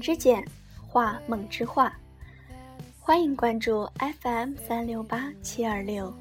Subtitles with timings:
[0.00, 0.44] 之简，
[0.86, 1.92] 画梦之画。
[2.98, 3.88] 欢迎关注
[4.20, 6.12] FM 三六八七二六，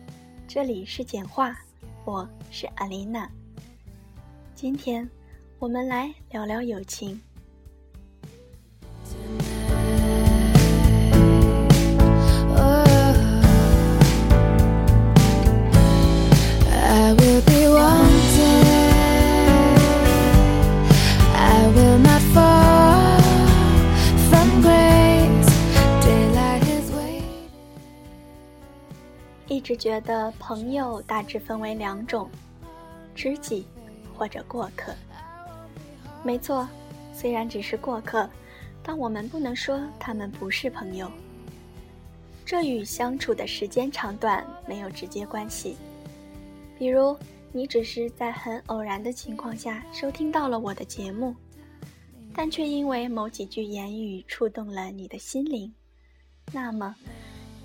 [0.48, 1.56] 这里是简画，
[2.04, 3.30] 我是阿琳娜。
[4.54, 5.10] 今天
[5.60, 7.20] 我们来聊聊友情。
[29.48, 32.30] 一直觉得朋友大致分为两种，
[33.14, 33.66] 知己
[34.16, 34.94] 或者过客。
[36.24, 36.68] 没错，
[37.14, 38.28] 虽然只是过客，
[38.82, 41.12] 但我们不能说他们不是朋友。
[42.44, 45.78] 这与相处的时间长短没有直接关系。
[46.78, 47.18] 比如，
[47.52, 51.36] 你只是在很偶然的情况下收听到了我的节目，
[52.34, 55.72] 但却因为某几句言语触动了你的心灵，
[56.52, 56.96] 那么。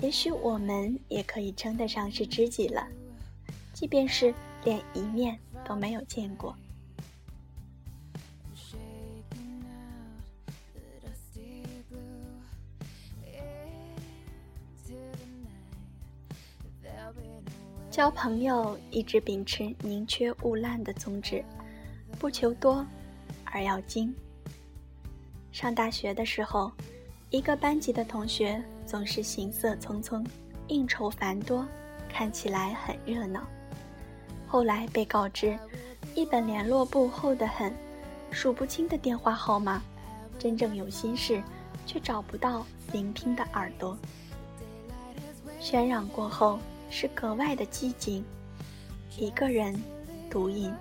[0.02, 2.88] 也许我们也可以称得上是知己了，
[3.74, 4.34] 即便是
[4.64, 6.56] 连一面都没有见过。
[17.90, 21.44] 交朋友一直秉持宁缺毋滥的宗旨，
[22.18, 22.86] 不求多，
[23.44, 24.14] 而要精。
[25.52, 26.72] 上大学的时候，
[27.30, 28.62] 一个班级的同学。
[28.90, 30.26] 总是行色匆匆，
[30.66, 31.64] 应酬繁多，
[32.08, 33.46] 看起来很热闹。
[34.48, 35.56] 后来被告知，
[36.16, 37.72] 一本联络簿厚得很，
[38.32, 39.80] 数不清的电话号码，
[40.40, 41.40] 真正有心事，
[41.86, 43.96] 却找不到聆听的耳朵。
[45.60, 46.58] 喧嚷过后，
[46.90, 48.24] 是格外的寂静，
[49.16, 49.80] 一个人
[50.28, 50.74] 独饮。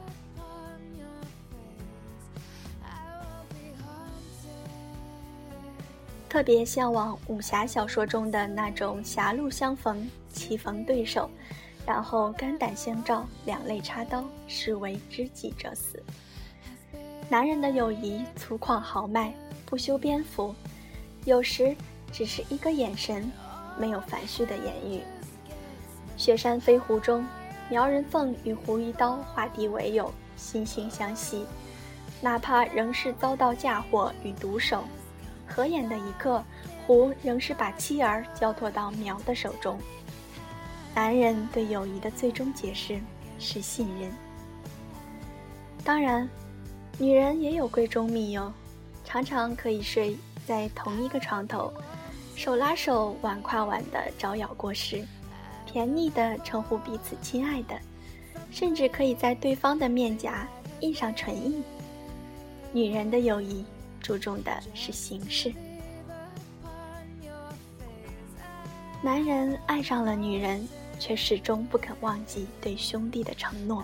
[6.29, 11.27] 特别向往武侠小说中的那种狭路相逢，棋逢对手，
[11.87, 16.01] 然后肝胆相照，两肋插刀，视为知己者死。
[17.27, 19.33] 男人的友谊粗犷豪迈，
[19.65, 20.53] 不修边幅，
[21.25, 21.75] 有时
[22.11, 23.31] 只是一个眼神，
[23.79, 25.01] 没有繁絮的言语。
[26.15, 27.25] 雪山飞狐中，
[27.71, 31.43] 苗人凤与胡一刀化敌为友，惺惺相惜，
[32.21, 34.83] 哪怕仍是遭到嫁祸与毒手。
[35.49, 36.43] 合眼的一刻，
[36.85, 39.77] 胡仍是把妻儿交托到苗的手中。
[40.95, 42.99] 男人对友谊的最终解释
[43.39, 44.11] 是信任。
[45.83, 46.29] 当然，
[46.97, 48.51] 女人也有闺中密友，
[49.03, 51.73] 常常可以睡在同一个床头，
[52.35, 55.03] 手拉手、腕跨腕的招摇过市，
[55.65, 57.79] 甜腻的称呼彼此亲爱的，
[58.51, 60.47] 甚至可以在对方的面颊
[60.81, 61.63] 印上唇印。
[62.71, 63.65] 女人的友谊。
[63.99, 65.53] 注重的是形式。
[69.01, 70.67] 男人爱上了女人，
[70.99, 73.83] 却始终不肯忘记对兄弟的承诺，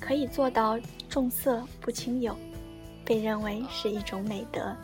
[0.00, 2.34] 可以做到重色不轻友，
[3.04, 4.74] 被认为是一种美德。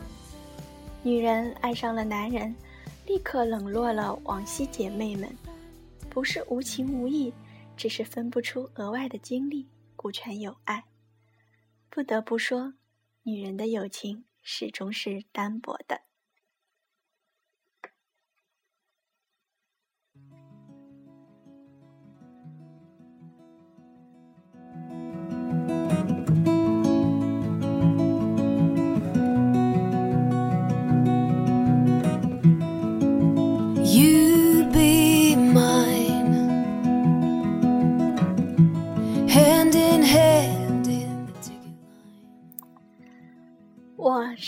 [1.01, 2.55] 女人爱上了男人，
[3.07, 5.35] 立刻冷落了往昔姐妹们，
[6.09, 7.33] 不是无情无义，
[7.75, 10.83] 只是分不出额外的精力顾全友爱。
[11.89, 12.75] 不得不说，
[13.23, 14.25] 女人的友情。
[14.51, 16.08] 始终是单薄的。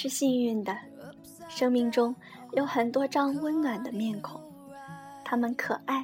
[0.01, 0.75] 是幸运的，
[1.47, 2.15] 生命中
[2.53, 4.41] 有很多张温暖的面孔，
[5.23, 6.03] 他们可爱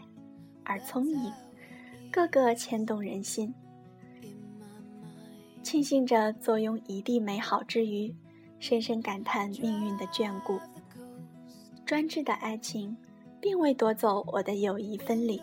[0.64, 1.34] 而聪颖，
[2.12, 3.52] 个个牵动人心。
[5.64, 8.16] 庆幸着坐拥一地美好之余，
[8.60, 10.60] 深深感叹命运的眷顾。
[11.84, 12.96] 专制的爱情，
[13.42, 15.42] 并未夺走我的友谊分离，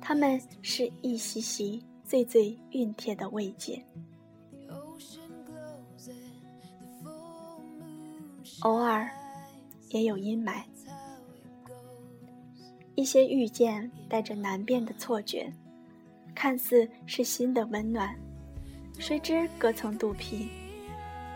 [0.00, 3.80] 他们是一席席最最熨帖的慰藉。
[8.60, 9.10] 偶尔，
[9.90, 10.62] 也有阴霾。
[12.94, 15.52] 一些遇见带着难辨的错觉，
[16.34, 18.14] 看似是心的温暖，
[18.98, 20.48] 谁知隔层肚皮。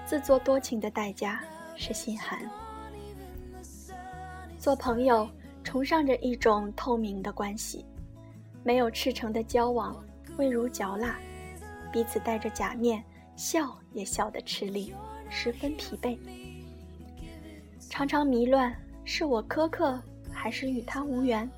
[0.07, 1.45] 自作多情的代价
[1.77, 2.41] 是心寒。
[4.59, 5.29] 做朋友，
[5.63, 7.85] 崇尚着一种透明的关系，
[8.63, 10.03] 没有赤诚的交往，
[10.39, 11.19] 味如嚼蜡，
[11.93, 13.05] 彼此戴着假面，
[13.37, 14.95] 笑也笑得吃力，
[15.29, 16.17] 十分疲惫。
[17.99, 18.73] 常常迷乱，
[19.05, 20.01] 是我苛刻，
[20.31, 21.51] 还是与他无缘？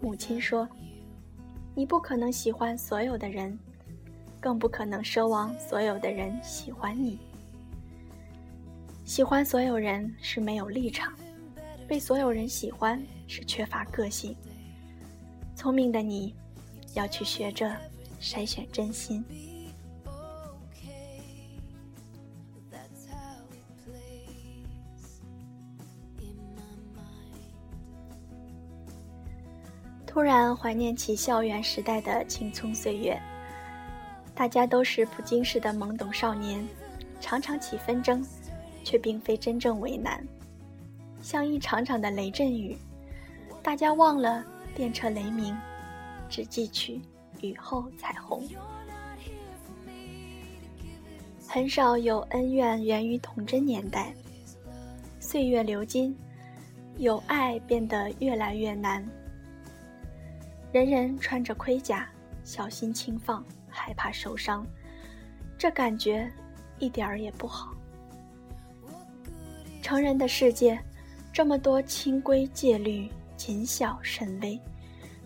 [0.00, 0.68] 母亲说
[1.72, 3.56] ：“你不可能喜欢所有的人，
[4.40, 7.16] 更不可能奢望所有的人喜欢你。
[9.04, 11.12] 喜欢所有人是没有立场，
[11.86, 14.34] 被所有人喜欢是缺乏个性。
[15.54, 16.34] 聪明的你，
[16.94, 17.72] 要去学着
[18.20, 19.24] 筛选真心。”
[30.16, 33.20] 突然怀念起校园时代的青葱岁月，
[34.34, 36.66] 大家都是不经事的懵懂少年，
[37.20, 38.26] 常常起纷争，
[38.82, 40.26] 却并非真正为难，
[41.20, 42.74] 像一场场的雷阵雨，
[43.62, 44.42] 大家忘了
[44.74, 45.54] 电掣雷鸣，
[46.30, 46.98] 只记取
[47.42, 48.42] 雨后彩虹。
[51.46, 54.14] 很少有恩怨源于童真年代，
[55.20, 56.16] 岁月流金，
[56.96, 59.06] 有爱变得越来越难。
[60.72, 62.08] 人人穿着盔甲，
[62.44, 64.66] 小心轻放，害怕受伤，
[65.56, 66.30] 这感觉
[66.78, 67.74] 一点儿也不好。
[69.82, 70.78] 成人的世界，
[71.32, 74.60] 这么多清规戒律，谨小慎微，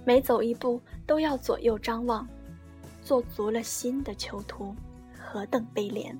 [0.04, 2.28] 每走一步都要左右张望，
[3.02, 4.74] 做足了心的囚徒，
[5.18, 6.14] 何等悲怜！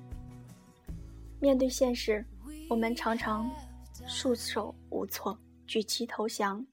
[1.39, 2.25] 面对现实，
[2.69, 3.49] 我们常常
[4.07, 5.37] 束手无措，
[5.67, 6.65] 举旗投降。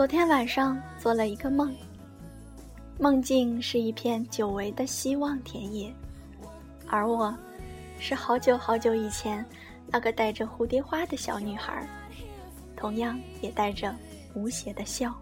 [0.00, 1.76] 昨天晚上做了一个梦，
[2.98, 5.92] 梦境是一片久违的希望田野，
[6.88, 7.36] 而我，
[7.98, 9.44] 是好久好久以前
[9.88, 11.86] 那个带着蝴蝶花的小女孩，
[12.74, 13.94] 同样也带着
[14.32, 15.14] 无邪的笑。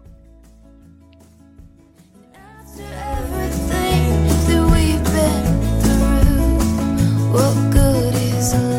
[7.33, 8.78] What good is